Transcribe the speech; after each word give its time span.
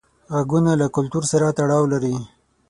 غږونه 0.35 0.71
له 0.81 0.87
کلتور 0.95 1.23
سره 1.31 1.45
تړاو 1.57 1.83
لري. 1.93 2.15